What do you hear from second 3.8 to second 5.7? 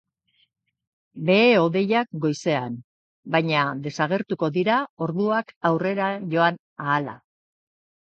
desagertuko dira orduak